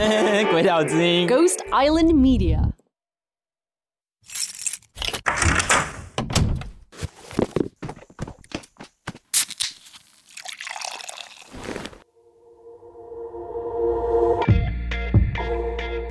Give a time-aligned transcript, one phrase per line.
[0.50, 2.58] 鬼岛之音，Ghost Island Media。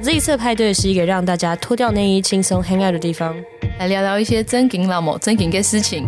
[0.01, 3.35] Z 色派对是一个让大家脱掉内衣、轻松 hang out 的地方，
[3.79, 6.07] 来聊聊一些真金老母、真金的事情。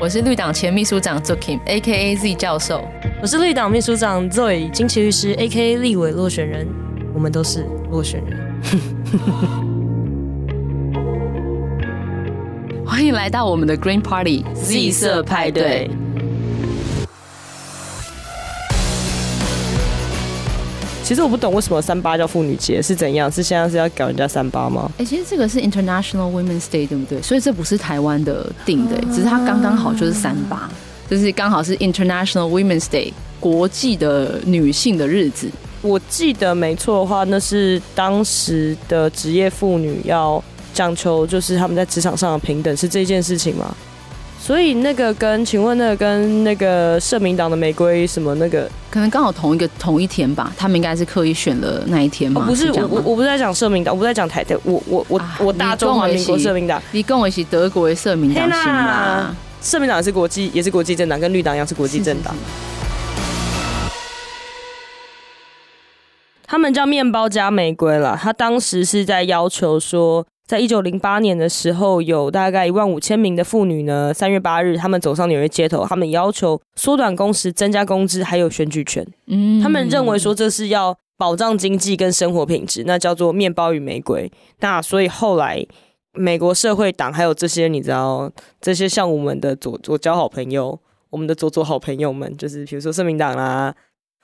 [0.00, 2.16] 我是绿党前秘书长 Zokim，A.K.A.
[2.16, 2.82] Z 教授。
[3.20, 5.76] 我是绿党秘书长 Zoe，金奇律师，A.K.A.
[5.76, 6.66] 立委落选人。
[7.12, 8.40] 我们都是落选人。
[12.86, 15.90] 欢迎来到我们的 Green Party Z 色派对。
[21.10, 23.28] 其实我不懂为什么三八叫妇女节是怎样？
[23.28, 24.88] 是现在是要搞人家三八吗？
[24.92, 27.20] 哎、欸，其实这个是 International Women's Day，对不对？
[27.20, 30.70] 所以这不是台湾的定的，只是它刚刚好就是三八，
[31.10, 35.50] 就是刚好是 International Women's Day 国际的女性的日子。
[35.82, 40.40] 我记得没错的话，那是当时的职业妇女要
[40.72, 43.74] 讲求就是他们在职场上的平等，是这件事情吗？
[44.42, 50.50] 所以那个跟，请问那个跟那个社民党的玫瑰什么那个，可能刚好同一个同一天吧？
[50.56, 52.42] 他们应该是刻意选了那一天吗？
[52.42, 59.36] 哦、不是，是我我我不是在讲社民党，我不是在讲台的，我我我、啊、我大中华民国社民党，你跟我一起德国的社民党行啦。
[59.60, 62.34] 社民党也是国际，也是国际政党，跟绿党一样是国际政党。
[66.46, 70.26] 他们叫面包加玫瑰啦，他当时是在要求说。
[70.50, 74.12] 在一九零八年的时候，有大概一万五千名的妇女呢。
[74.12, 79.06] 三月八日，他们走上纽约街头，他们要求缩短工时、增加工资，还有选举权。
[79.28, 84.28] 嗯，他们认为说这是要保障经济跟生活品质，那叫做面包与玫瑰。
[84.58, 85.64] 那所以后来，
[86.14, 88.28] 美国社会党还有这些你知道，
[88.60, 90.76] 这些像我们的左左交好朋友，
[91.10, 93.72] 我们的左左好朋友们，就是比如说社民党啦。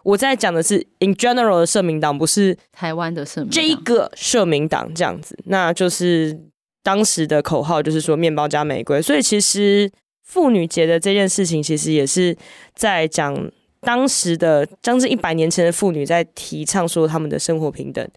[0.06, 3.54] 我在讲的是 in general 的社民党，不是台湾的社民党。
[3.54, 6.38] 这一个社民党这样子，那就是
[6.84, 9.03] 当时的口号，就是说面包加玫瑰。
[9.03, 9.91] 所以其实
[10.22, 12.36] 妇女节的这件事情，其实也是
[12.72, 13.50] 在讲
[13.81, 18.08] 当时的将近一百年前的妇女在提倡说他们的生活平等、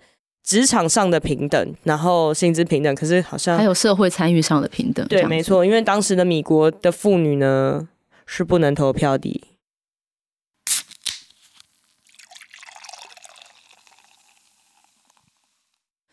[0.44, 2.94] 职场上的平等，然后薪资平等。
[2.94, 5.04] 可是好像还有社会参与上的平等。
[5.08, 7.90] 对，没错，因为当时的米国的妇女呢
[8.28, 9.44] 是不能投票的。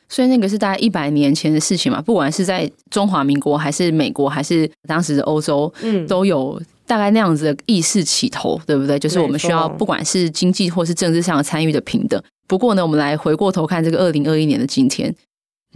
[0.08, 8.98] 所以那个是大概一百年前的事情嘛，不管是在中华民国还是美国还是当时的欧洲，嗯，都有大概那样子的意识起头，对不对？
[8.98, 12.22] 就是我们需要不管是经济或是政治上的参与的平等。
[12.46, 15.14] 不过呢，我们来回过头看这个二零二一年的今天，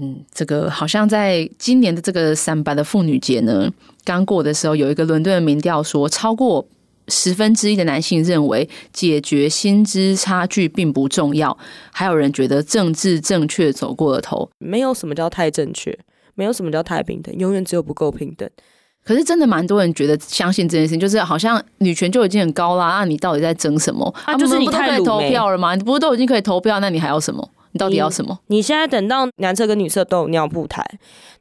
[0.01, 3.69] 嗯，这个好像在今年的这个三八的妇女节呢，
[4.05, 6.67] 刚过的时候，有一个伦敦的民调说超过。
[7.11, 11.57] 十分之一的男性认为解决薪资差距并不重要，
[11.91, 14.49] 还有人觉得政治正确走过了头。
[14.59, 15.99] 没有什么叫太正确，
[16.35, 18.49] 没有什么叫太平等，永远只有不够平等。
[19.03, 24.15] 可是真的蛮多人觉得相信这件事情，就是好像女权就已经很高啦，那你到底在争什么？
[24.25, 25.75] 啊，就是你太可以投票了吗？
[25.75, 27.49] 你不是都已经可以投票，那你还要什么？
[27.73, 28.39] 你到底要什么？
[28.49, 30.85] 你，你现在等到男厕跟女厕都有尿布台，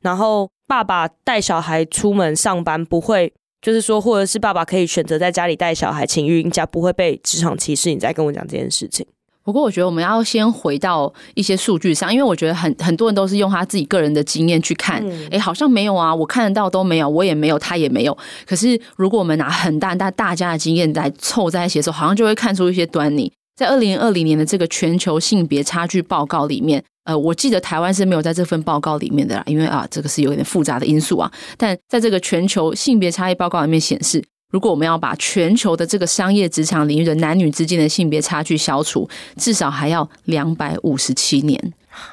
[0.02, 3.34] 然后爸爸带小孩出门上班不会。
[3.62, 7.90] 就是说，或者是爸爸可以选择在家里带小孩，请育婴假，不会被职场歧视。
[7.90, 9.06] 你再跟我讲这件事情。
[9.42, 18.16] 不过，我觉得我们要先回到一些数据上，因为我觉得很很多人都是用他自己个人的经验去看，哎、嗯，好像没有啊，我看得到都没有，我也没有，他也没有。
[18.46, 23.32] 可是，如果我们拿很大大大家的经验来凑在一起的时候，好像就会看出一些端倪。
[23.60, 26.82] 在二零二零年的这个全球性别差距报告里面。
[27.04, 31.30] 呃，我记得台湾是没有在这份报告里面的啦，因为啊，这个是有点复杂的因素啊。
[31.58, 41.62] 但在这个全球性别差异报告里面显示，如果我们要把全球的这个商业职场领域的男女之间的性别差距消除，至少还要两百五十七年。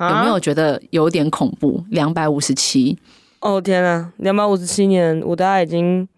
[0.01, 1.85] 有没有觉得有点恐怖？
[1.91, 2.99] 两百五十七？
[3.39, 6.09] 哦天啊，两百五十七年，我大概已经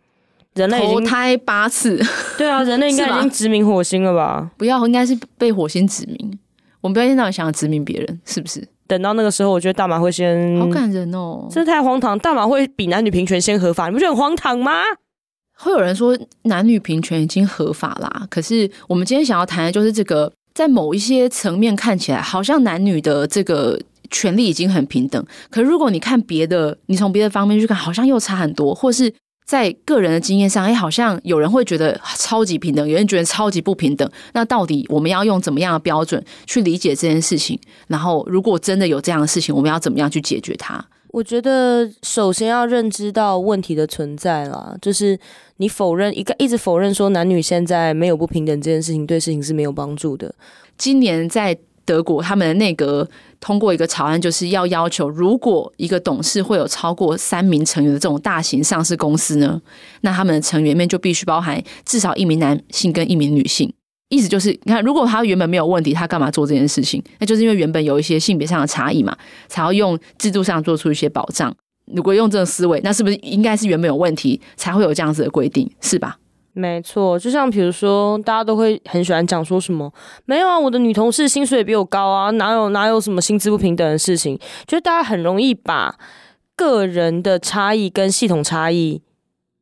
[0.59, 1.99] 人类已经投胎八次。
[2.37, 4.51] 对啊，人类应该已经殖民火星了吧？
[4.57, 6.39] 不要，应该是被火星殖民。
[6.81, 8.67] 我们不要一天到晚想要殖民别人，是不是？
[8.87, 12.19] 等到那个时候，我觉得大马会先好感人哦，这太荒唐！
[12.19, 14.73] 大马会比男女平权先合法，你不觉得很荒唐吗？
[15.55, 23.79] 会有人说男女平权已经合法啦，可是我们今天想要谈的就是这个，在某一些层面看起来，好像男女的这个
[24.11, 29.13] 权利已经很平等，可是如果你看别的，你从别的方面去看，好像又差很多，或是。
[29.49, 34.07] 在个人的经验上，哎，好像有人会觉得超级平等，有人觉得超级不平等。
[34.35, 37.59] 那到底我们要用怎么样的标准去理解这件事情？
[37.87, 40.85] 然后，如果真的有这样的事情，我们要怎么样去解决它？
[41.13, 45.19] 我觉得首先要认知到问题的存在啦，就是
[45.57, 50.35] 你否认一个一直否认说男女现在没有不平等这件事情，对事情是没有帮助的。
[50.77, 51.57] 今年在
[51.89, 53.09] 德国他们的内阁
[53.41, 59.59] 通过一个草案，就是要要求，如果一个董事会有超过三名成员的这种大型上市公司呢，
[60.03, 63.73] 那他们的成员面就必须包含至少一名男性跟一名女性。
[64.11, 67.03] 意思就是，你看，如果他原本没有问题，他干嘛做这件事情？
[67.21, 69.17] 那就是因为原本有一些性别上的差异嘛，
[69.49, 71.55] 才要用制度上做出一些保障。
[71.95, 76.19] 如果用这种思维，那是不是应该是原本有问题才会有这样子的规定，是吧？
[76.59, 79.93] 没错，就像比如说，大家都会很喜欢讲说什么，
[80.25, 84.37] 没有啊，我的女同事薪水也比我高啊，哪有哪有什么薪资不平等的事情？
[84.67, 85.97] 就是大家很容易把
[86.57, 89.01] 个人的差异跟系统差异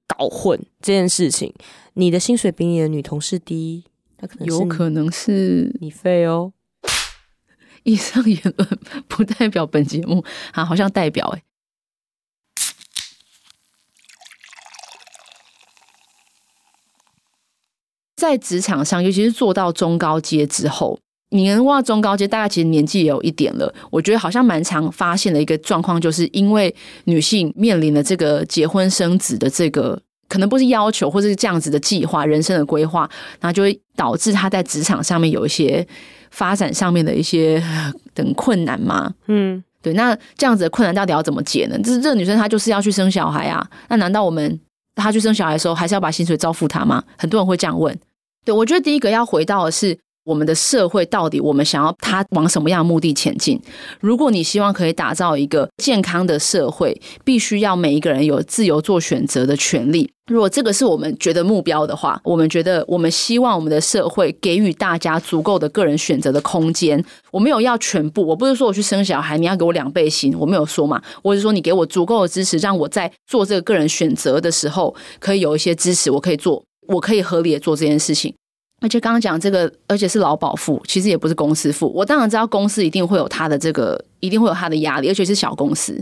[0.07, 1.53] 搞混这件事情。
[1.93, 3.85] 你的薪水比你的女同事低，
[4.21, 6.55] 那可能有可能是你废哦。
[7.85, 8.69] 以上言论
[9.07, 11.43] 不代表本节目啊，好像代表哎。
[18.17, 20.99] 在职场上，尤其是做到中高阶之后，
[21.31, 23.73] 你能望到中高阶，大概其实年纪也有一点了。
[23.91, 26.75] 我觉得好像蛮常发现的一个状况，就是因为
[27.05, 33.09] 女性面临了这个结婚生子的这个可能不是要求，或者是这样子的计划、人生的规划，
[33.39, 35.87] 然后就会导致她在职场上面有一些
[36.31, 37.63] 发展上面的一些
[38.15, 39.13] 等困难嘛。
[39.27, 39.93] 嗯，对。
[39.93, 41.79] 那这样子的困难到底要怎么解呢？
[41.81, 44.59] 就是这个女生她就是要去生小孩啊，那难道我们？
[45.03, 47.05] 他去生小孩的时候，还是要把薪水照付他吗？
[47.17, 47.97] 很多人会这样问。
[48.45, 53.61] 对，我觉得第一个要回到的是我们的社会到底我们想要他往什么样的目的前进？
[54.01, 60.11] 如果你希望可以打造一个健康的社会，必须要每一个人有自由做选择的权利。
[60.27, 67.03] 如果这个是我们觉得目标的话，我们觉得我们希望我们的社会给予大家足够的个人选择的空间。
[67.31, 71.01] 我没有要全部，我不是说我去生小孩你要给我两倍薪，我没有说嘛。
[71.23, 78.35] 我是说你给我足够的支持，让我在做这个个人选择的时候可以有一些支持，我可以做，我可以合理的做这件事情。
[78.81, 81.91] 而且刚刚讲这个，而且是劳保付，其实也不是公司付。
[81.95, 85.93] 我当然知道公司一定会有他的这个，一定会有他的压力，而且是小公司。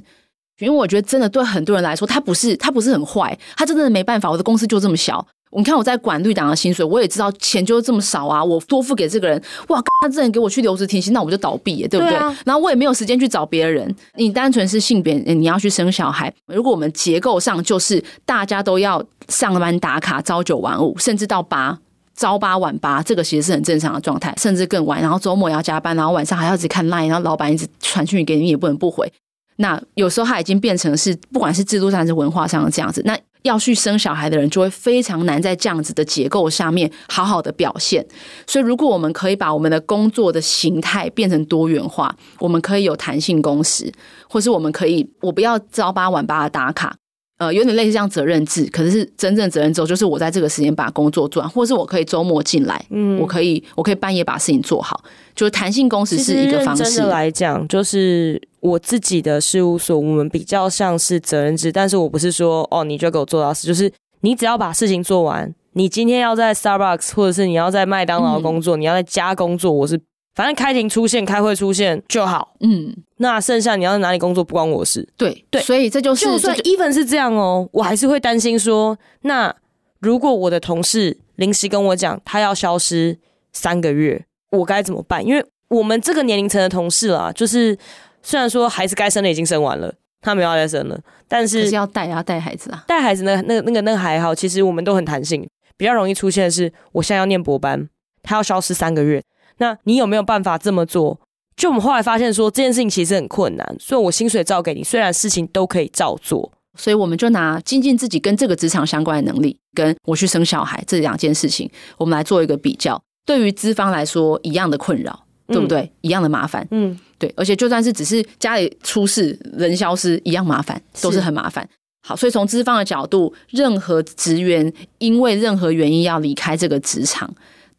[0.60, 4.30] 因为我觉得真的对很多人来说，他不是他不是很坏，他真的没办法。
[4.30, 5.24] 我的公司就这么小，
[5.56, 8.42] 你看我在管绿党的薪水，我也知道钱就是这么少啊。
[8.42, 12.12] 我多付给这个人，哇，他这人给我去留职停薪，那我就倒闭耶，对不对？
[12.12, 12.36] 对啊。
[12.44, 13.92] 然后我也没有时间去找别人。
[14.16, 16.32] 你单纯是性别，你要去生小孩。
[16.46, 21.76] 如果我们结构上就是大家都要上班打卡，朝九晚五，甚至到八，
[22.16, 25.00] 朝八晚八，这个其实是很正常的状态，甚至更晚。
[25.00, 29.10] 然后周末也要加班，然后晚上还要一直看 line，然后老板一直传讯息给你，你也不能不回。
[29.56, 38.04] 那有时候他已经变成是，不管是制度上还是文化上的这样子，那要去生小孩的人就会非常难在这样子的结构下面好好的表现。
[38.46, 43.92] 所以，如果我们可以把我们的工作的形态变成多元化，我们可以有弹性工时，
[44.28, 46.96] 或是我们可以我不要朝八晚八的打卡。
[47.38, 55.02] 呃，有点类似这样责任制，可是是真正责任制，就是我在这个时间把工作做完，或是我可以周末进来，嗯，我可以我可以半夜把事情做好，
[55.34, 56.84] 就是弹性工时是一个方式。
[56.84, 70.00] 真的来讲，就是我自己的事务所，我们比较像是责任制，但是我不是说哦，你就给我做到死，就是你只要把事情做完，你今天要在 Starbucks 或者是你要在麦当劳工作，嗯，你要在家工作，我是。
[70.34, 75.08] 反正开庭出现、开会出现就好，嗯，那剩下你要在哪里工作不关我事。
[75.16, 79.54] 对对，所以这就是就算 even 是这样哦，我还是会担心说，那
[80.00, 83.16] 如果我的同事临时跟我讲他要消失
[83.52, 85.24] 三个月，我该怎么办？
[85.24, 87.78] 因为我们这个年龄层的同事啊，就是
[88.20, 97.88] 虽然说孩子该生的已经生完了，他没有要再生了，但是，是要带啊带孩子啊，带孩子那那个那个那个还好，其实我们都很弹性，比较容易出现的是，我现在要念博班，
[98.22, 99.22] 他要消失三个月。
[99.58, 101.18] 那你有没有办法这么做？
[101.56, 113.00] 就我们后来发现说，这件事情其实很困难，所以我薪水照给你，虽然事情都可以照做，所以我们就拿精进自己跟这个职场相关的能力，跟我去生小孩这两件事情，我们来做一个比较。
[113.24, 115.82] 对于资方来说，一样的困扰，对不对？
[115.82, 117.32] 嗯、一样的麻烦，嗯，对。
[117.36, 121.66] 而且就算是只是家里出事，人消失，一样麻烦，都是很麻烦。
[122.06, 127.32] 好，所以从资方的角度，任何职员因为任何原因要离开这个职场。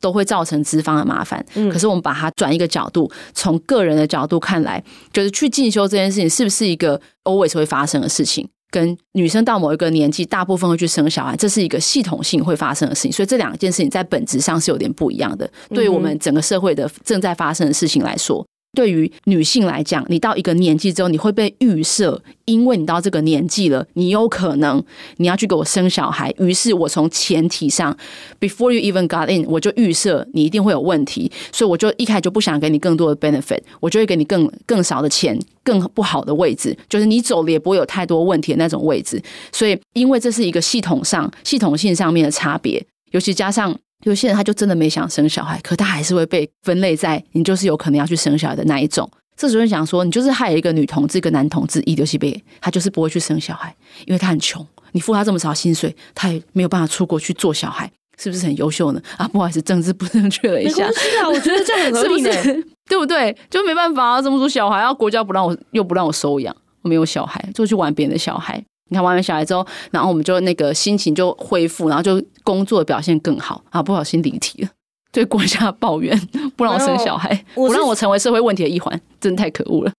[0.05, 8.47] 都会造成资方的麻烦，可是我们把它转一个角度，从个人的角度看来，就是去进修这件事情是不是一个 always 会发生的事情？
[8.69, 15.49] 跟女生到某一个年纪，大部分会去生小孩，这是一个系统性会发生的事情，所以这两件事情在本质上是有点不一样的。
[15.69, 18.45] 对于我们整个社会的正在发生的事情来说。
[18.75, 24.83] 对于女性来讲，你到一个年纪之后，你会被预设，因为你到这个年纪了，你有可能
[25.17, 26.31] 你要去给我生小孩。
[26.37, 27.97] 于是，我从前提上
[28.39, 39.21] ，before you even got in，我就预设你一定会有问题，所以我就一开始就不想给你更多的 benefit，我就会给你更更少的钱，更不好的位置，就是你走了也不会有太多问题的那种位置。
[39.51, 43.75] 所以，因为这是一个系统上、系统性上面的差别，尤其加上。
[44.05, 49.09] 有些人他就真的没想生小孩，可他还是会被分类在你就是有可能要去生小孩的那一种。
[49.35, 59.01] 这时候想说，你就是害了一个女同志，一个男同志，一丢西北，他就是不会去生小孩，因为他很穷，你付他这么少薪水，他也没有办法出国去做小孩，是不是很优秀呢？
[59.17, 60.89] 啊，不好意思，政治不正 确了一下。
[60.91, 62.31] 是啊，我觉得这样很合理 呢，
[62.87, 63.35] 对不对？
[63.49, 68.63] 就没办法啊，这么多小孩，然后国家不让我，又不让我收养，我没有小孩，就去玩别人的小孩。
[68.87, 73.81] 你看玩完小孩之后，然后我们就那个心情就恢复，然后就工作表现更好啊！
[73.81, 74.69] 不小心离题了，
[75.11, 76.15] 对国家抱怨，
[76.55, 79.91] 不让我生小孩，不让我成为社会问题的一环，真的太可恶了。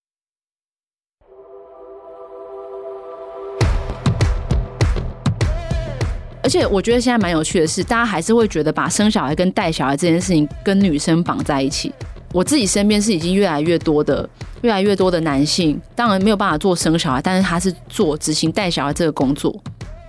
[6.44, 11.92] 而且我觉得现在蛮有趣的是，大家还是会觉得把生小孩跟带小孩这件事情跟女生绑在一起。
[12.32, 14.28] 我自己身边是已经越来越多的、
[14.62, 19.54] 越来越多的男性，当然没有办法做生小孩，但是他是做执行带小孩这个工作。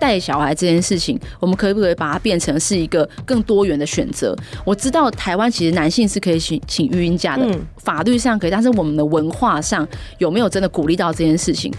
[0.00, 4.32] 带小孩这件事情，我们可不可以把它变成是一个更多元的选择？
[4.64, 9.84] 我知道台湾其实男性是可以请请育婴假的，嗯，法律上可以，但是我们的文化上
[10.18, 11.72] 有没有真的鼓励到这件事情？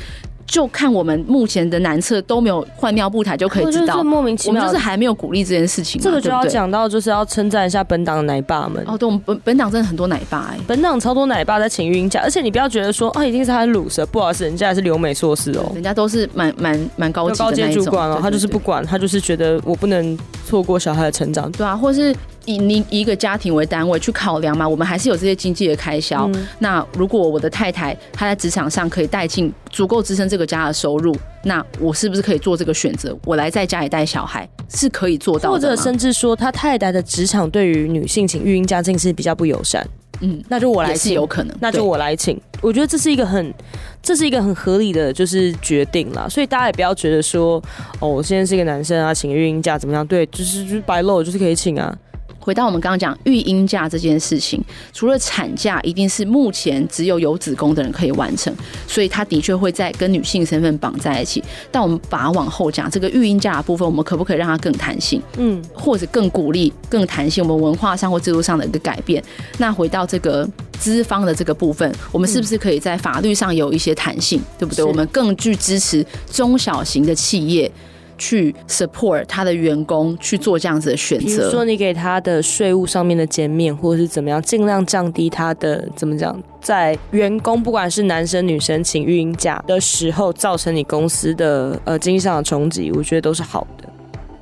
[0.49, 6.01] 就看我们目前的男厕都没有换尿布台就可以知道，莫名其妙，我们就是还没有鼓励这件事情。
[6.01, 8.83] 这个就要讲到，就是要称赞一下本党的奶爸们。
[8.87, 22.15] 哦，对，我们本本党真的很多奶爸哎、欸，本党超多奶爸在请育婴假，而且你不要觉得说啊，一定是他是鲁蛇，不好意思，人家还是留美硕士哦，人家都是蛮蛮蛮高级的高阶主管哦，他就是不管，他就是觉得我不能错过小孩的成长，对啊，或是。
[22.49, 26.27] 以你一个家庭为单位去考量嘛，我们还是有这些经济的开销。
[26.33, 26.47] 嗯。
[26.57, 33.15] 那如果我的太太她在职场上可以带进足够支撑这个家的收入，那我是不是可以做这个选择？
[33.23, 35.55] 我来在家里带小孩是可以做到的。
[35.55, 39.85] 或者甚至说，他太太的职场对于女性请育婴假这件事比较不友善。
[40.21, 41.55] 嗯，那就我来请，是有可能。
[41.61, 42.37] 那就我来请。
[42.61, 43.53] 我觉得这是一个很，
[44.01, 46.27] 这是一个很合理的就是决定啦。
[46.27, 47.61] 所以大家也不要觉得说，
[47.99, 50.05] 哦，我现在是一个男生啊，请育婴假怎么样？
[50.07, 51.95] 对，就是就是白露，就是可以请啊。
[52.39, 58.53] 回到我们刚刚讲育婴假这件事情，除了产假一定是目前只有有子宫的人可以完成，
[58.88, 61.43] 所以它的确会在跟女性身份绑在一起。
[61.72, 65.22] 但我们把它往后讲，这个育婴假的部分，我们可不可以让它更弹性？
[65.38, 67.43] 嗯，或者更鼓励、更弹性？
[67.43, 69.24] 我们文化上或制度上的一个改变。
[69.58, 70.48] 那回到这个
[70.79, 74.41] 资方的这个部分，我们是不是可以在法律上有一些弹性？
[74.58, 74.84] 对不对？
[74.84, 77.72] 我们更具支持中小型的企业。
[78.19, 93.89] 去 support 他的员工去做这样子的选择，比如说你给他的税务上面的减免，或者是怎么样，尽量降低他的怎么讲，在员工不管是男生女生请育婴假的时候，造成你公司的呃经济上的冲击，我觉得都是好的。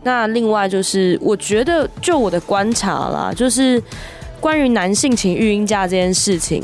[0.03, 3.81] 那另外就是，我觉得就我的观察啦，就是
[4.39, 6.63] 关于男性请育婴假这件事情，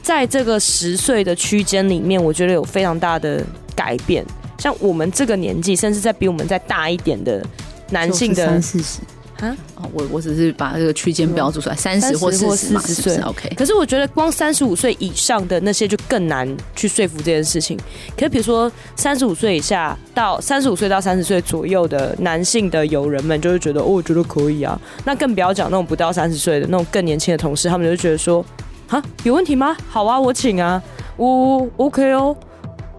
[0.00, 3.42] 在这个十岁的区间里面，我觉得有非常大的
[3.74, 4.24] 改变。
[4.58, 7.44] 像我们这个年纪，甚至在比我们再大一点的
[7.90, 9.00] 男性的三四十
[9.40, 13.52] 啊，哦，我我只是把这个区间标注出来，三十或四十岁，OK。
[13.56, 17.76] 可是我觉得光三十五岁以上的那些就更难去说服这件事情。
[18.16, 24.80] 可是比如说三十五岁以下到三十五岁到三十岁左右的男性的友人们，就会觉得哦，我觉得可以啊。
[25.04, 28.42] 那更不要讲那种不到三十岁的那种更年轻的同事，他们就觉得说
[28.88, 29.76] 啊，有问题吗？
[29.90, 30.80] 好啊，我请啊，
[31.16, 32.34] 我 OK 哦。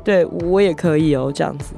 [0.06, 1.74] 对，我也可以哦，这样子，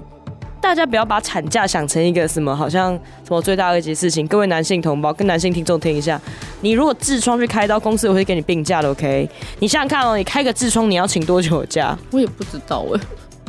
[0.61, 2.93] 大家不要把产假想成一个什么，好像
[3.23, 4.27] 什么最大的一件事情。
[4.27, 6.21] 各位男性同胞，跟男性听众听一下，
[6.59, 9.29] 你如果痔疮去开刀，公司我会给你病假的，OK？
[9.59, 11.97] 你想想看哦，你开个痔疮，你要请多久的假？
[12.11, 12.99] 我也不知道哎，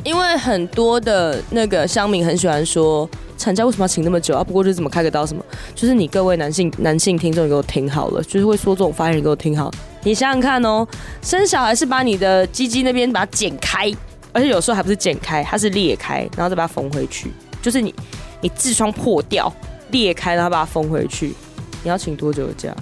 [0.05, 4.45] 因为很多的那个乡民很喜欢说，产假为什么要请那么久啊？
[4.45, 5.45] 不过就是怎么开个刀什么，
[5.75, 9.69] 就是你各位男性男性听众给我听好了，就是会说这种发言，你给我听好。
[10.05, 10.87] 你想想看哦，
[11.21, 13.93] 生小孩是把你的鸡鸡那边把它剪开。
[14.39, 17.33] 而且有时候还不是剪开，它是裂开，然后再把它缝回去。
[17.61, 17.93] 就是你，
[18.41, 19.53] 你痔疮破掉、
[19.91, 21.35] 裂开，然后把它缝回去。
[21.83, 22.73] 你要请多久的假？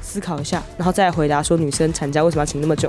[0.00, 2.88] 思考一下，然后再回答说女生产假为什么要请那么久？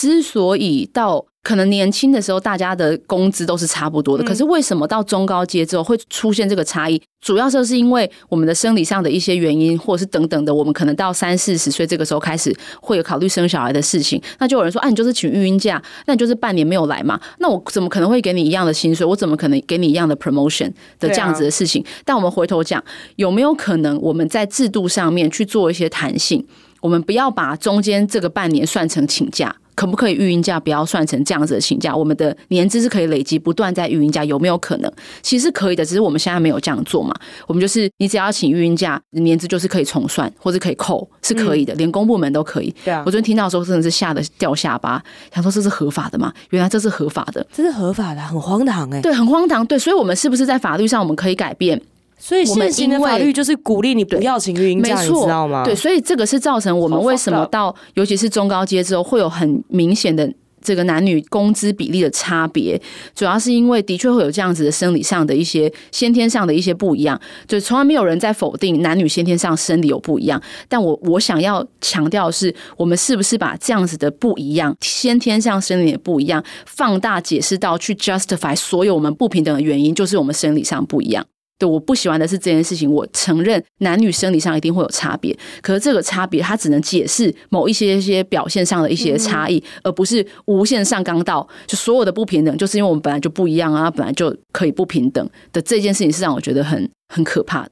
[0.00, 1.26] 之所以到。
[1.42, 4.22] 可能年轻的时候，大家的工资都是差不多的。
[4.22, 7.00] 可是为什么到中高阶之后会出现这个差异？
[7.22, 10.54] 主要就是因为我们的生理上的一些原因，或者是等等的。
[10.54, 14.20] 我们可能到三四十岁这个时候开始会有考虑生小孩的事情。
[14.38, 17.18] 那就有人说：“啊，你就是请育婴假，那你就是半年没有来嘛？
[17.38, 19.06] 那我怎么可能会给你一样的薪水？
[19.06, 22.84] 我怎么可能给你一样的 promotion 的这样子的事情？”但我们回头讲，
[23.16, 26.46] 有没有可能我们在制度上面去做一些弹性？
[26.82, 29.56] 我们不要把中间这个半年算成请假。
[29.80, 31.96] 可不可以育婴假不要算成这样子的请假？
[31.96, 34.92] 我们的年资是可以累积不断在育婴假，有没有可能？
[35.22, 37.14] 其实可以的，只是我们现在没有这样做嘛。
[37.46, 42.70] 我们就是你只要请育婴假，年资就是可以重算或者可以扣，是可以的，连公部门都可以。
[42.84, 46.30] 对啊，我昨天听到的时候真的是吓得掉下巴，想说这是合法的吗？
[46.50, 49.00] 原来这是合法的，这是合法的，很荒唐哎。
[49.00, 49.64] 对，很荒唐。
[49.64, 51.80] 对，所以我们是不是在法律上我们可以改变？
[52.20, 55.64] 所以现行的法律就是鼓励你不要请育婴假，你知道吗？
[55.64, 62.78] 对，所以这个是造成我们为什么到尤其是中高阶之后会有很明显的这个男女工资比例的差别，
[63.14, 81.24] 主要是因为的确会有这样子的生理上的一些先天上的一些不一样，就从来没有人在否定男女先天上生理有不一样，但我我想要强调的是，我们是不是把这样子的不一样，先天上生理的不一样，放大解释到去 justify 所有我们不平等的原因，就是我们生理上不一样。
[81.60, 82.90] 对，我不喜欢的是这件事情。
[82.90, 97.70] 我承认男女生理上一定会有差别，可是这个差别它只能解释某一些一些表现上的一些差异，而不是无限上纲到就所有的不平等，就是因为我们本来就不一样啊，本来就可以不平等的这件事情是让我觉得很很可怕的。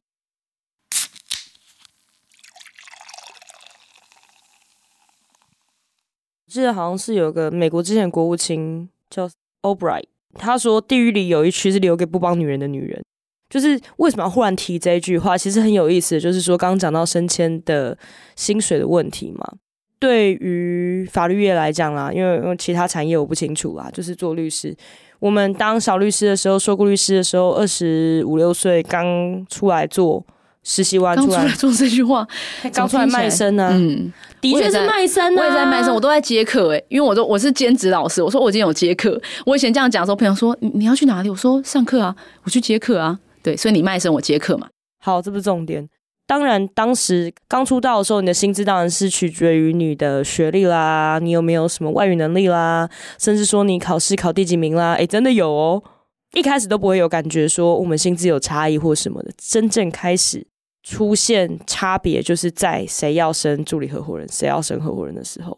[6.45, 9.27] 我记得好像是有个美国之前的国务卿叫
[9.63, 10.05] Albright，
[10.35, 13.03] 他说地狱里有一区是留给不帮女人的女人。
[13.49, 15.37] 就是为什么要忽然提这一句话？
[15.37, 17.97] 其实很有意思，就是说刚刚讲到升迁的
[18.35, 19.45] 薪水的问题嘛。
[19.97, 23.89] 对于法律业来讲啦，因为因为其他产业我不清楚啦。
[23.91, 24.73] 就是做律师，
[25.19, 30.25] 我们当小律师的时候，受雇律师的时候，二十五六岁刚出来做
[30.63, 32.25] 实习完，出来做这句话，
[32.71, 33.71] 刚出来卖身啊。
[33.73, 39.21] 嗯，的确是卖身啊，我也在卖身，我都在接客诶，因为我都我是兼职老师，我说我今天有接客。
[39.45, 41.29] 我以前这样讲的时候，朋友说你你要去哪里？
[41.29, 43.19] 我说上课啊，我去接客啊。
[43.41, 44.67] 对，所以你卖身，我接客嘛。
[45.01, 45.87] 好，这不是重点。
[46.27, 54.93] 当然，当时刚出道的时候，你的薪资当然是取决于你的学历啦，你有没有什么外语能力啦，甚至说你考试考第几名啦。
[54.93, 55.81] 诶，真的有哦。
[56.33, 59.31] 一开始都不会有感觉说我们薪资有差异或什么的。
[59.39, 60.45] 真正开始
[60.83, 65.57] 出现差别，就是在谁要升助理合伙人，谁要升合伙人的时候。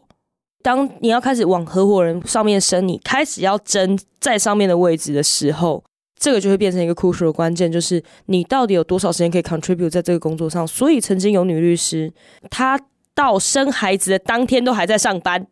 [0.62, 5.84] 当你要开始往合伙人上面升，你开始要争在上面的位置的时候。
[6.22, 10.64] 这个就会变成一个 crucial 的关键，就是你到底有多少时间可以 contribute 在这个工作上。
[10.64, 12.12] 所以曾经有女律师，
[12.48, 12.80] 她
[13.12, 15.44] 到生孩子的当天都还在上班，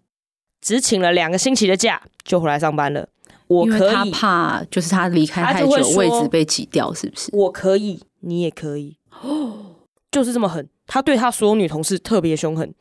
[0.60, 3.08] 只请了两个星期的假就回来上班了。
[3.48, 7.30] 我可以，怕就是她离开太久，位置被挤掉，是不是？
[7.32, 9.74] 我可以，你也可以，哦，
[10.12, 10.68] 就是这么狠。
[10.86, 12.72] 她对她所有女同事特别凶狠。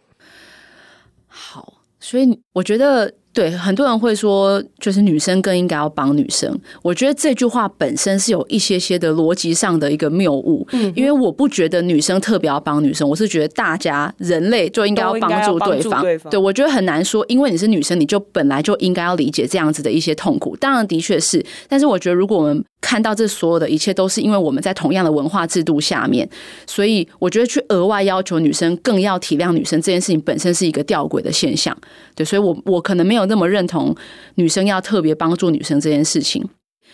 [1.25, 3.15] 好，所以我觉得。
[3.31, 6.59] 对，很多人会说，就是女生更应该要帮女生。
[6.81, 10.67] 我觉得这句话本身是有一些些的逻辑上的一个谬误。
[10.71, 16.01] 嗯，因为我不觉得女生特别要帮女生，我是觉得大家人类就应该要帮助对方。
[16.01, 20.57] 对，对，我觉得很难说，因为你是女生，你就本来就应该要理解这样子的一些痛苦。
[20.57, 26.27] 当然，的确是，但是我觉得如果我们看到这所有的一切都是因为我们在同样的文化制度下面，
[26.65, 31.77] 所以我觉得去额外要求女生更要体谅女生这件事情本身是一个吊诡的现象。
[32.15, 33.95] 对，所以我我可能没有有那么认同
[34.35, 36.47] 女生要特别帮助女生这件事情。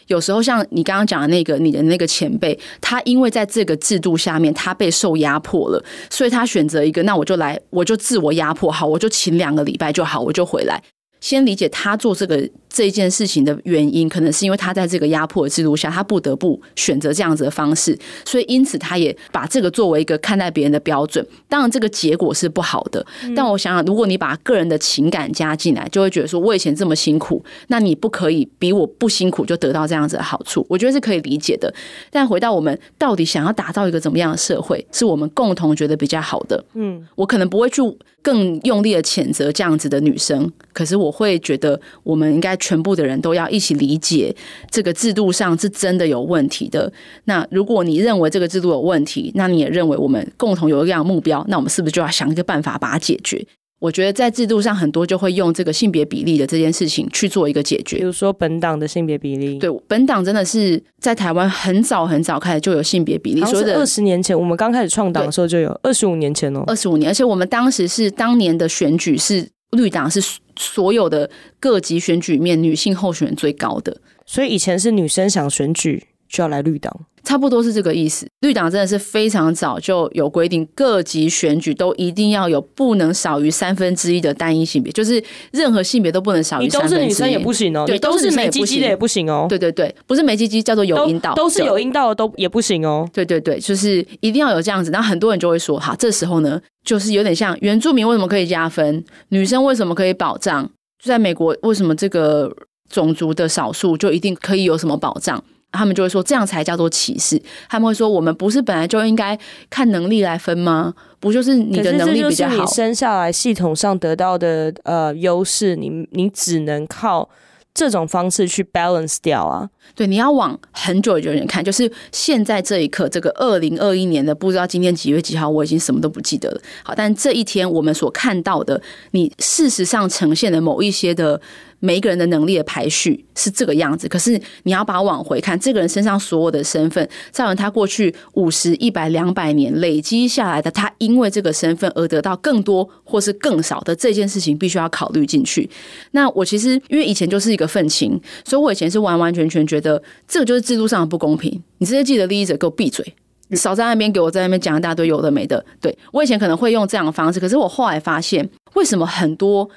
[0.08, 10.80] 有时候像你刚刚讲的那个你的那个前辈，他因为在这个制度下面他被受压迫了，所以他选择一个，那我就来，我就自我压迫，好，我就请两个礼拜就好，我就回来。
[11.26, 21.26] 先理解他做这个这件事情的原因，可能是因为他在这个压迫的制度下，他不得不选择这样子的方式，所以因此他也把这个作为一个看待别人的标准。
[21.50, 23.04] 当然，这个结果是不好的。
[23.36, 30.64] 但我想想，如果你把个人的情感加进来，就会觉得说，我以前这么辛苦，那你不可以比我不辛苦就得到这样子的好处。
[30.70, 31.74] 我觉得是可以理解的。
[32.12, 36.64] 但回到我们到底想要打造一个怎么样的社会，是我们共同觉得比较好的。
[36.76, 37.82] 嗯，我可能不会去
[38.26, 41.16] 更用力的谴责这样子的女生，可是我。
[41.16, 44.36] 会觉得我们应该全部的人都要一起理解
[44.70, 46.92] 这个制度上是真的有问题的。
[47.24, 53.48] 那如果你认为这个制度有问题，那你也认为我们共同有一样目标，那我们是不是就要想一个办法把它解决？
[53.86, 57.98] 我觉得在制度上很多就会用这个性别比例的这件事情去做一个解决。
[57.98, 70.20] 比如说本党的性别比例，对，本党真的是在台湾很早很早开始就有性别比例，所以二十年前我们刚开始创党的时候就有，二十五年前哦，二十五年，而且我们当时是当年的选举是绿党是。
[70.58, 76.98] 所有的各级选举里面，女性候选人最高的，所以以前是女生想选举就要来绿党。
[77.26, 78.26] 差不多是这个意思。
[78.42, 86.98] 绿党真的是非常早就有规定，各级选举都一定要有不能少于三分之一的单一性别，就是任何性别都不能少于三分之一。
[87.00, 89.48] 你都是女生也不行哦，对，都是没鸡鸡的也不行哦。
[89.50, 93.10] 对对对，不是没鸡鸡叫做有阴道，都是有阴道的都也不行哦。
[93.12, 94.92] 对对对，就是一定要有这样子。
[94.92, 100.64] 那很多人就会说，哈，这时候呢，就是有点像原住民为什么可以加分，女生为什么可以保障？
[101.04, 102.52] 就在美国，为什么这个
[102.90, 105.44] 种族的少数就一定可以有什么保障？
[105.76, 107.42] 他们就会说这样才叫做歧视。
[107.70, 109.38] 他们会说，我们不是本来就应该
[109.70, 110.94] 看能力来分吗？
[111.20, 117.30] 不就是你的能力比较好，你生下来系统上得到的呃优势，你你只能靠。
[117.78, 126.62] 这种方式去 balance 掉啊，对，你要往很久久远看，就是现在这一刻，这个二零二一年的不知道今天几月几号，我已经什么都不记得了。
[126.86, 131.42] 好，但这一天我们所看到的，你事实上呈现的某一些的。
[131.80, 145.70] 每一个人的能力的排序是这个样子，可是你要把它往回看，这个人身上所有的身份，造成他过去五十、一百、两百年累积下来的，他因为这个身份而得到更多或是更少的这件事情，必须要考虑进去。
[146.12, 151.62] 那我其实因为以前就是一个愤青，所以我以前是完完全全觉得这个就是制度上的不公平。
[151.78, 153.06] 你这些记得利益者给我闭嘴，
[153.52, 155.64] 少在那边给我在那边讲一大堆有的没的。
[155.80, 159.70] 对，我以前可能会用这样的方式，可是我后来发现，为什么很多。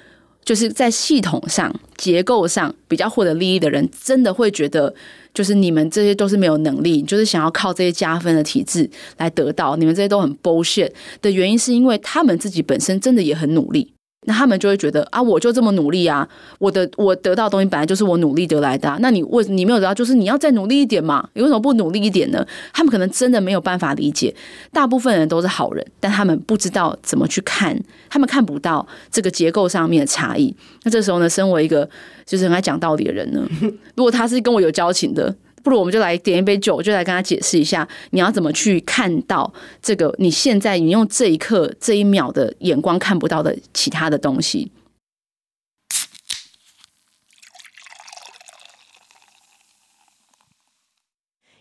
[0.49, 4.95] 就是在系统上、结构上比较获得利益的人，真的会觉得，
[5.35, 13.93] 就是你们这些都是没有能力，就是想要靠这些加分的体制来得到，你们这些都很 bullshit 的原因，是因为他们自己本身真的也很努力。
[14.25, 16.29] 那他们就会觉得啊，我就这么努力啊，
[16.59, 18.99] 我的我得到的东西本来就是我努力得来的啊。
[19.01, 21.27] 那你为你没有得到，就是你要再努力一点嘛？
[21.35, 22.45] 你为什么不努力一点呢？
[22.73, 24.35] 他们可能真的没有办法理解，
[24.73, 27.79] 大部分人都是好人，但他们不知道怎么去看，
[28.11, 30.55] 他们看不到这个结构上面的差异。
[30.83, 31.89] 那这时候呢，身为一个
[32.27, 33.49] 就是很爱讲道理的人呢，
[33.95, 35.35] 如果他是跟我有交情的。
[35.69, 39.53] 不如我们就来点一杯酒，就来跟他解释一下，你要怎么去看到
[39.83, 44.73] 这个你现在你用这一刻这一秒的眼光看不到的其他的东西。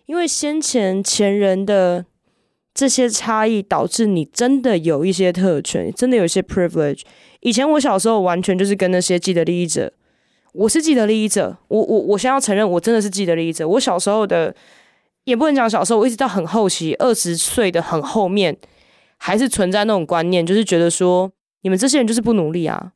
[0.06, 2.06] 因为先前前人的
[2.74, 7.02] 这些差异，导致你真的有一些特权，真的有一些 privilege。
[7.42, 9.92] 以前我小时候完全就是跟那些既得利益者。
[10.58, 13.68] 我是既得利益者，我我我先要承认，我真的是既得利益者。
[13.68, 14.54] 我小时候的
[15.26, 18.58] 也不能讲小时候，我一直到很后期，二十岁的很后面，
[19.18, 22.94] 还是存在那种观念，就是觉得说，你们这些人就是不努力啊。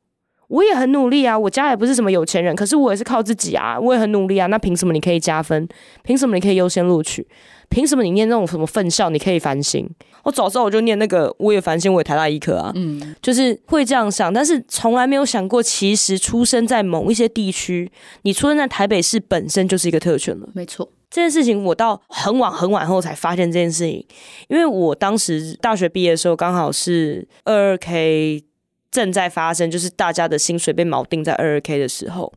[0.51, 4.47] 我也很努力啊，我家也不是什么有钱人，可是我也是靠自己啊，我也很努力啊。
[4.47, 5.65] 那凭什么你可以加分？
[6.03, 7.25] 凭什么你可以优先录取？
[7.69, 9.89] 凭什么你念那种什么分校你可以繁星？
[10.23, 12.69] 我早知道我就念那个，我也繁星，我也台大医科啊。
[12.75, 17.89] 嗯，就是会这样想，但是从来没有想过，其实出生在某一些地区，
[18.23, 20.49] 你出生在台北市本身就是一个特权了。
[20.53, 24.05] 没错，这件事情我到很晚很晚后才发现这件事情，
[24.49, 28.43] 因为我当时大学毕业的时候刚好是二二 K。
[28.91, 32.31] 正在发生，就是大家的薪水被锚定在二二 K 的时候。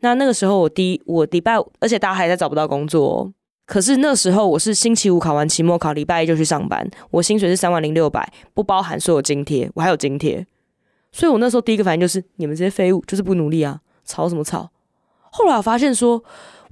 [0.00, 3.32] 那那个时候，我第一我礼拜，而且大家还在找不到工作哦。
[3.64, 6.86] 可是那时候，我是星期五考完期末考，礼拜一就去上班。
[7.10, 10.46] 我薪水是三万零六百，不包含所有津贴，我还有津贴。
[11.10, 14.70] 所以我那时候第一个反应就是：你们这些废物就是不努力啊，吵什么吵？
[15.30, 16.22] 后来我发现说，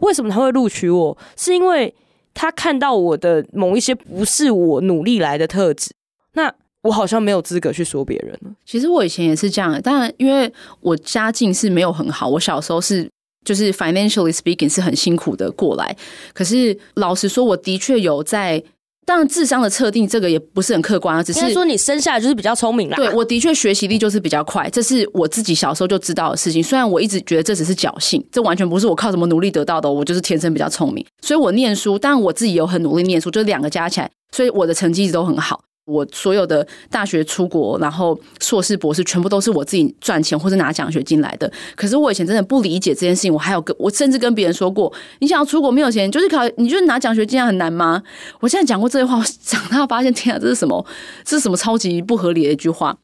[0.00, 1.16] 为什么他会录取我？
[1.38, 1.94] 是因为
[2.34, 5.90] 他看到我的某一些不是我努力来的特质。
[6.34, 6.54] 那。
[6.82, 8.50] 我好像没有资格去说别人了。
[8.66, 13.08] 其实我以前也是这样的，当然，因为我家境是没有很好，我小时候是
[13.44, 15.96] 就是 financially speaking 是很辛苦的过来。
[16.32, 18.62] 可是老实说，我的确有在，
[19.04, 22.96] 当然智商的测定这个也不是很客观啊，只是说你生下来就是比较聪明啦。
[22.96, 26.62] 对，我的确学习力就是比较快，这是我自己小时候就知道的事情。
[26.62, 31.04] 虽然我一直觉得这只是侥幸，这完全不是我靠什么努力得到的，我就是天生比较聪明。
[31.20, 35.62] 所以我念书，当然我自己有很努力念书，就是两个加起来，所以我的成绩一直都很好。
[35.84, 41.50] 我所有的大学出国，然后硕士、博士，全部都是我自己赚钱或者拿奖学金来的。
[41.74, 48.02] 可是我以前真的不理解这件事情，我还有跟我甚至跟别人说过：“你想要出国没有钱，就是考，你就是拿奖学金很难吗？”
[48.40, 50.86] 我现在讲过这些话，我长大发现，天啊，这是什么？
[51.24, 52.96] 这是什么超级不合理的一句话？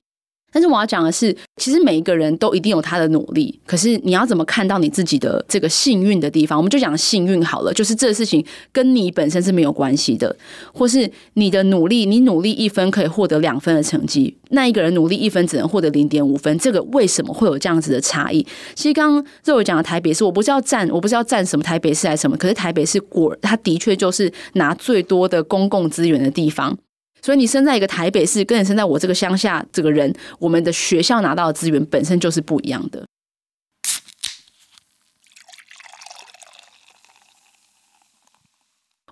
[0.50, 6.58] 但是我要讲的是，其实每一个人都一定有他的努力，可是你要怎么看到你自己的这个幸运的地方？
[6.58, 10.34] 我们就讲幸运好了，就是这事情跟你本身是没有关系的，
[10.72, 18.44] 或是你的努力，你努力一分可以获得两分的成绩，那一个人努力一分只能获得零点五分，这个为什么会有这样子的差异？
[18.74, 26.76] 其实刚刚肉讲的台北市，我不是要站，我不是要站什么台北市还是什么，可是台北市果，它的确就是拿最多的公共资源的地方。
[27.20, 33.04] 所以你生在一个台北市，跟你生在我这个乡下，这个人，我们的学校拿到的资源本身就是不一样的。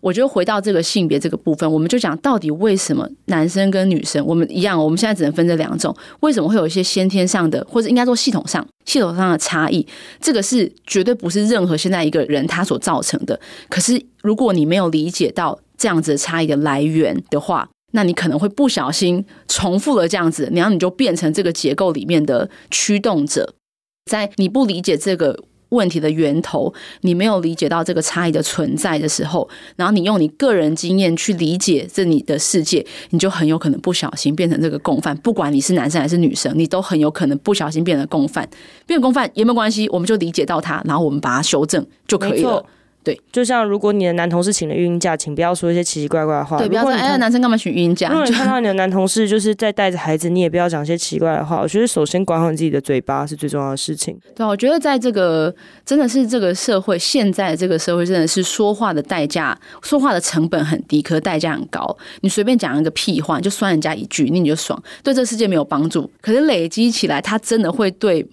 [0.03, 9.85] 我觉得回到这个性别这个部分，我们就讲到底为什么男生跟女生我们一样，我们现在只能分这两种，为什么会有一些先天上的，或者应该说系统上系统上的差异？
[10.21, 13.41] 这个是绝对不是任何现在一个人他所造成的。
[13.69, 23.55] 可是如果你没有理解到这样子的差异的来源的话，那你可能会不小心重复了这样子，然后你就变成这个结构里面的驱动者。
[24.09, 25.45] 在你不理解这个。
[25.71, 35.15] 问题的源头，你没有理解到这个差异的存在的时候，然后你用你个人经验去理解这你的世界，你就很有可能不小心变成这个共犯。
[35.17, 38.49] 不管你是男生还是女生，你都很有可能不小心变成共犯。
[38.87, 42.65] 变共犯也没有关系，我们就理解到它，然后我们把它修正就可以了。
[43.07, 46.59] 对，就像如果你的男同事请了孕婴假，请不要说一些奇奇怪怪的话。
[46.59, 48.09] 对，不要说哎，男生干嘛请孕婴假？
[48.09, 51.61] 如果你 看到你的男同事就是在带着孩子，你也不要讲一些奇怪的话。
[51.61, 54.19] 我觉得首先管好你自己的嘴巴是最重要的事情。
[54.35, 61.97] 对，我觉得在这个真的是这个社会，现在这个社会真的是说话的代价，说话的成本很低，可是代价很高。
[62.23, 66.11] 你随便讲一个屁话，你就酸人家一句，那你就爽，对这世界没有帮助。
[66.21, 68.27] 可是累积起来，它真的会对。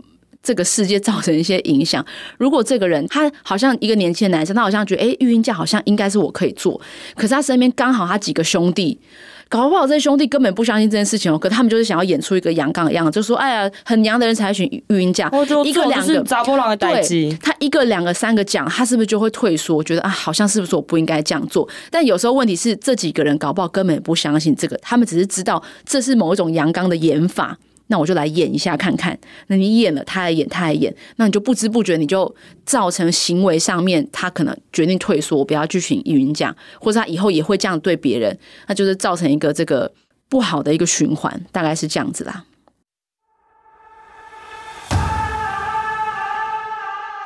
[0.44, 2.06] 这个世界造成一些影响。
[2.38, 6.80] 如果这个人他好像一个年轻的男生，他好像觉得，哎，育婴假好像应该是我可以做。
[7.16, 9.00] 可是他身边刚好他几个兄弟，
[9.48, 11.38] 搞不好这些兄弟根本不相信这件事情哦。
[11.40, 15.32] 可他们就是想要演出一个阳刚的样子，就说，哎呀，很娘的人才选育婴假，
[15.64, 17.36] 一个两个砸波浪的代志。
[17.42, 19.82] 他一个两个三个讲，他是不是就会退缩？
[19.82, 21.68] 觉得啊，好像是不是我不应该这样做？
[21.90, 27.58] 但有时候问题是，这几个人搞不好根本不相信这个，他们只是知道这是某一种阳刚的演法。
[27.94, 29.16] 那我就来演一下看看。
[29.46, 39.94] 那你演了，他来演，他来演，那你就不知不觉你就造成行为上面，他可能决定退缩，不要继续育婴假，或者他以后也会这样对别人，那就是造成一个这个
[40.28, 42.44] 不好的一个循环，大概是这样子啦。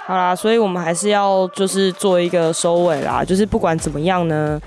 [0.06, 4.62] 好啦，所以我们还是要就是做一个收尾啦，就是不管怎么样呢。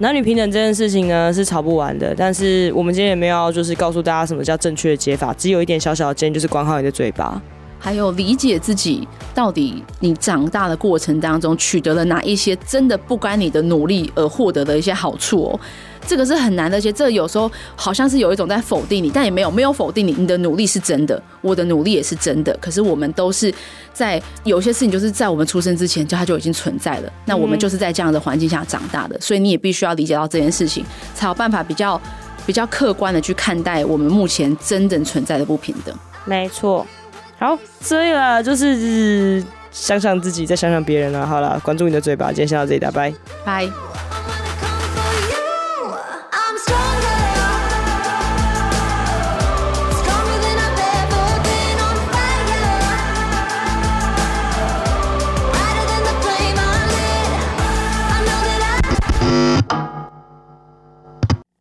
[0.00, 7.42] 男女平等这件事情呢，是吵不完的，但是我们今天也没有就是告诉大家什么叫正确的解法，只有一点小小的建议，就是管好你的嘴巴，
[7.78, 15.60] 还有理解自己到底你长大的过程当中取得了哪一些真的不关你的努力而获得的一些好处哦。
[16.06, 22.56] 这个是很难的，而且这有时候好像是有一种在否定你，但也没有没有否定你，你的努力是真的，我的努力也是真的。
[22.62, 23.52] 可是我们都是
[23.92, 30.82] 在有些事情就是在我们出生之前就它就已经存在了，那我们就是在这样的环境下长大的，所以你也必须要理解到这件事情，
[31.14, 32.00] 才有办法比较
[32.46, 35.94] 比较客观的去看待我们目前真正存在的不平等。
[36.24, 36.86] 没错，
[37.38, 41.24] 好，所以啦，就是想想自己，再想想别人了。
[41.24, 43.68] 好了，关注你的嘴巴，今天先到这里，拜拜，拜。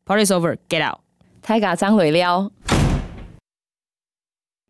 [0.08, 1.00] Party's over, get out！
[1.42, 2.50] 太嘎张尾撩。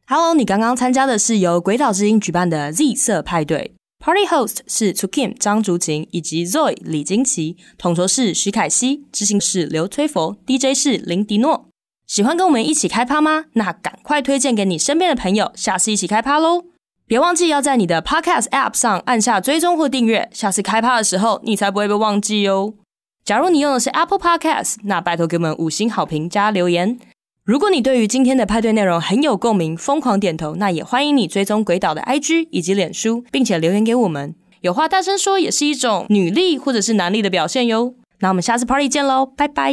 [0.10, 11.67] Hello，你刚刚参加的是由鬼岛之音举办的 Z 色派对，Party host 是 Tukim 张竹琴以及 Zoe 李金奇，统筹是徐凯熙，执行是刘推佛，DJ 是林迪诺。
[12.08, 13.48] 喜欢跟我们一起开趴吗？
[13.56, 16.63] 那赶快推荐给你身边的朋友，下次一起开趴喽！
[17.06, 22.76] 别忘记要在你的 Podcast App 上按下追踪或订阅，下次开趴的时候你才不会被忘记哦。
[23.26, 26.98] 假如你用的是 Apple Podcast，那拜托给我们五星好评加留言。
[27.47, 34.36] 如果你对于今天的派对内容很有共鸣，疯狂点头，那也欢迎你追踪鬼岛的 IG 以及脸书，并且留言给我们。
[34.60, 37.93] 有话大声说也是一种女力或者是男力的表现哟。
[38.19, 39.71] 那我们下次 Party 见喽，拜拜。